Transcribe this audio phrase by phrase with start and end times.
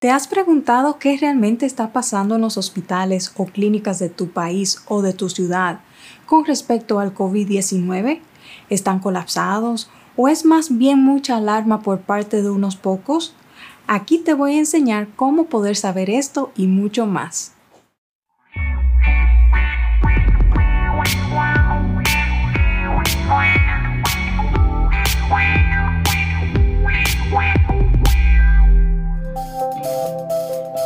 [0.00, 4.82] ¿Te has preguntado qué realmente está pasando en los hospitales o clínicas de tu país
[4.88, 5.80] o de tu ciudad
[6.24, 8.22] con respecto al COVID-19?
[8.70, 13.34] ¿Están colapsados o es más bien mucha alarma por parte de unos pocos?
[13.86, 17.52] Aquí te voy a enseñar cómo poder saber esto y mucho más.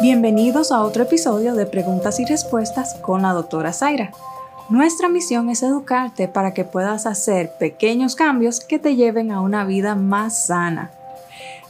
[0.05, 4.13] Bienvenidos a otro episodio de Preguntas y Respuestas con la doctora Zaira.
[4.68, 9.64] Nuestra misión es educarte para que puedas hacer pequeños cambios que te lleven a una
[9.64, 10.90] vida más sana.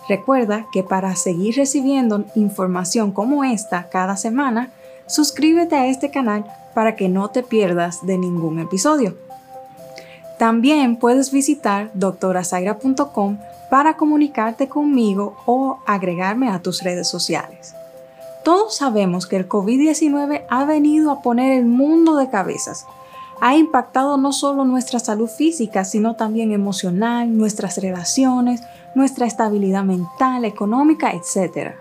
[0.08, 4.72] Recuerda que para seguir recibiendo información como esta cada semana,
[5.06, 9.16] suscríbete a este canal para que no te pierdas de ningún episodio.
[10.40, 13.38] También puedes visitar doctorazaira.com
[13.70, 17.76] para comunicarte conmigo o agregarme a tus redes sociales.
[18.44, 22.86] Todos sabemos que el COVID-19 ha venido a poner el mundo de cabezas.
[23.40, 28.62] Ha impactado no solo nuestra salud física, sino también emocional, nuestras relaciones,
[28.94, 31.72] nuestra estabilidad mental, económica, etc.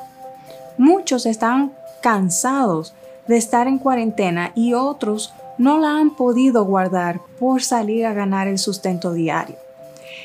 [0.78, 2.94] Muchos están cansados
[3.28, 8.48] de estar en cuarentena y otros no la han podido guardar por salir a ganar
[8.48, 9.58] el sustento diario.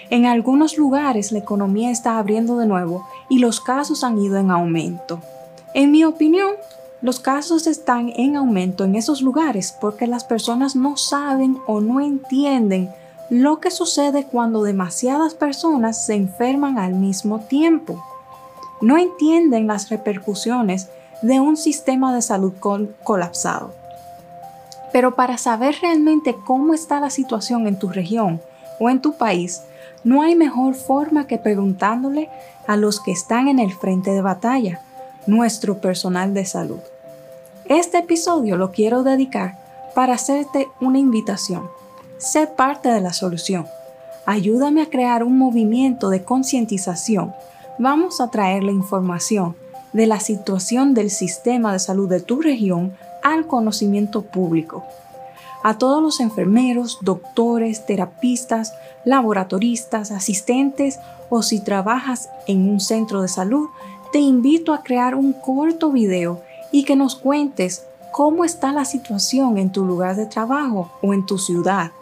[0.08, 4.52] En algunos lugares la economía está abriendo de nuevo y los casos han ido en
[4.52, 5.20] aumento.
[5.74, 6.52] En mi opinión,
[7.02, 12.00] los casos están en aumento en esos lugares porque las personas no saben o no
[12.00, 12.90] entienden
[13.30, 18.02] lo que sucede cuando demasiadas personas se enferman al mismo tiempo.
[18.80, 20.88] No entienden las repercusiones
[21.20, 22.54] de un sistema de salud
[23.04, 23.74] colapsado.
[24.92, 28.40] Pero para saber realmente cómo está la situación en tu región
[28.80, 29.62] o en tu país,
[30.02, 32.30] no hay mejor forma que preguntándole
[32.66, 34.80] a los que están en el frente de batalla
[35.28, 36.80] nuestro personal de salud.
[37.66, 39.58] Este episodio lo quiero dedicar
[39.94, 41.68] para hacerte una invitación.
[42.16, 43.66] Sé parte de la solución.
[44.24, 47.34] Ayúdame a crear un movimiento de concientización.
[47.78, 49.54] Vamos a traer la información
[49.92, 54.82] de la situación del sistema de salud de tu región al conocimiento público.
[55.62, 58.72] A todos los enfermeros, doctores, terapistas,
[59.04, 63.68] laboratoristas, asistentes o si trabajas en un centro de salud,
[64.12, 69.58] te invito a crear un corto video y que nos cuentes cómo está la situación
[69.58, 71.92] en tu lugar de trabajo o en tu ciudad.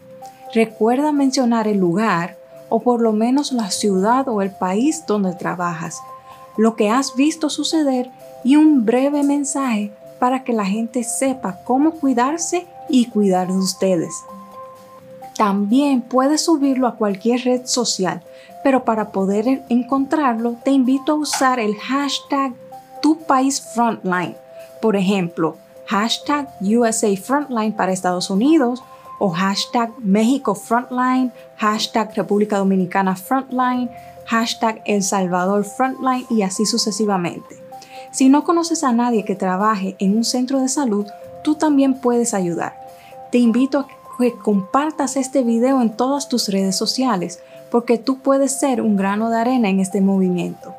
[0.54, 2.36] Recuerda mencionar el lugar
[2.68, 6.00] o por lo menos la ciudad o el país donde trabajas,
[6.56, 8.10] lo que has visto suceder
[8.44, 14.14] y un breve mensaje para que la gente sepa cómo cuidarse y cuidar de ustedes.
[15.36, 18.22] También puedes subirlo a cualquier red social
[18.66, 22.52] pero para poder encontrarlo te invito a usar el hashtag
[23.00, 24.36] tu país frontline.
[24.82, 25.56] Por ejemplo,
[25.86, 28.82] hashtag USA Frontline para Estados Unidos
[29.20, 33.88] o hashtag México Frontline, hashtag República Dominicana Frontline,
[34.26, 37.62] hashtag El Salvador Frontline y así sucesivamente.
[38.10, 41.06] Si no conoces a nadie que trabaje en un centro de salud,
[41.44, 42.74] tú también puedes ayudar.
[43.30, 43.86] Te invito a
[44.18, 47.40] que compartas este video en todas tus redes sociales
[47.70, 50.74] porque tú puedes ser un grano de arena en este movimiento.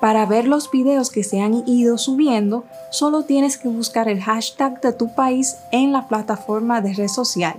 [0.00, 4.80] Para ver los videos que se han ido subiendo, solo tienes que buscar el hashtag
[4.80, 7.56] de tu país en la plataforma de red social,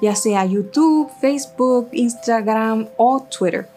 [0.00, 3.68] ya sea YouTube, Facebook, Instagram o Twitter.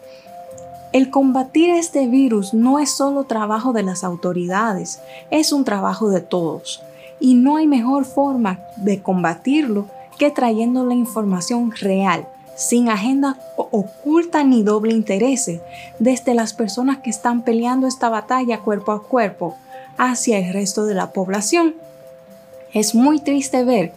[0.91, 4.99] El combatir este virus no es solo trabajo de las autoridades,
[5.31, 6.83] es un trabajo de todos.
[7.19, 9.87] Y no hay mejor forma de combatirlo
[10.17, 15.51] que trayendo la información real, sin agenda oculta ni doble interés,
[15.99, 19.55] desde las personas que están peleando esta batalla cuerpo a cuerpo
[19.97, 21.75] hacia el resto de la población.
[22.73, 23.93] Es muy triste ver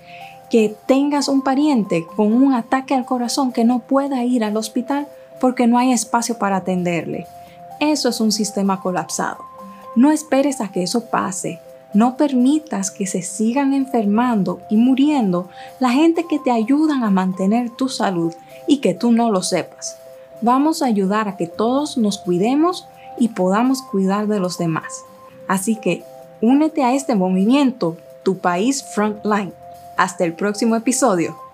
[0.50, 5.09] que tengas un pariente con un ataque al corazón que no pueda ir al hospital
[5.41, 7.26] porque no hay espacio para atenderle.
[7.81, 9.38] Eso es un sistema colapsado.
[9.97, 11.61] No esperes a que eso pase.
[11.96, 15.48] No permitas que se sigan enfermando y muriendo
[15.81, 18.34] la gente que te ayudan a mantener tu salud
[18.66, 19.96] y que tú no lo sepas.
[20.43, 22.87] Vamos a ayudar a que todos nos cuidemos
[23.19, 25.04] y podamos cuidar de los demás.
[25.48, 26.04] Así que
[26.43, 29.54] únete a este movimiento, tu país Frontline.
[29.96, 31.45] Hasta el próximo episodio.